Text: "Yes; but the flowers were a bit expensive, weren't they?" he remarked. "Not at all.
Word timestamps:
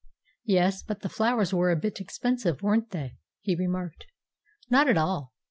"Yes; 0.45 0.81
but 0.81 1.01
the 1.01 1.09
flowers 1.09 1.53
were 1.53 1.69
a 1.69 1.75
bit 1.75 2.01
expensive, 2.01 2.63
weren't 2.63 2.89
they?" 2.89 3.17
he 3.39 3.53
remarked. 3.53 4.07
"Not 4.67 4.87
at 4.89 4.97
all. 4.97 5.33